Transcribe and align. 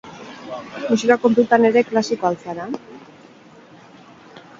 Musika 0.85 1.17
kontutan 1.25 1.67
ere, 1.69 1.83
klasikoa 1.89 2.31
al 2.31 2.39
zara? 2.45 2.65